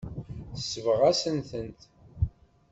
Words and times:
Tesbeɣ-asent-tent. 0.55 1.79